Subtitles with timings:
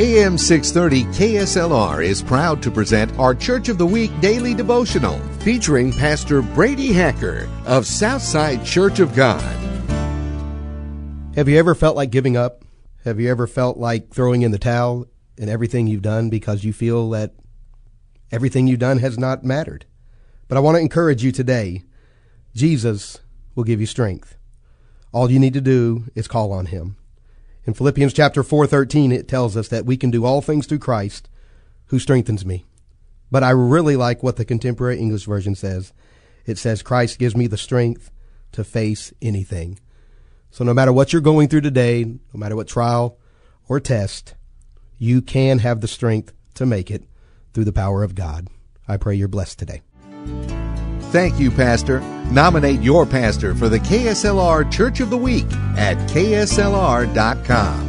[0.00, 5.92] AM 630 KSLR is proud to present our Church of the Week daily devotional featuring
[5.92, 9.42] Pastor Brady Hacker of Southside Church of God.
[11.34, 12.64] Have you ever felt like giving up?
[13.02, 16.72] Have you ever felt like throwing in the towel in everything you've done because you
[16.72, 17.34] feel that
[18.30, 19.84] everything you've done has not mattered?
[20.46, 21.82] But I want to encourage you today.
[22.54, 23.18] Jesus
[23.56, 24.36] will give you strength.
[25.10, 26.98] All you need to do is call on him.
[27.68, 31.28] In Philippians chapter 4:13 it tells us that we can do all things through Christ
[31.88, 32.64] who strengthens me.
[33.30, 35.92] But I really like what the contemporary English version says.
[36.46, 38.10] It says Christ gives me the strength
[38.52, 39.80] to face anything.
[40.50, 43.18] So no matter what you're going through today, no matter what trial
[43.68, 44.34] or test,
[44.96, 47.04] you can have the strength to make it
[47.52, 48.48] through the power of God.
[48.88, 49.82] I pray you're blessed today.
[51.10, 52.00] Thank you, Pastor.
[52.30, 57.87] Nominate your pastor for the KSLR Church of the Week at kslr.com.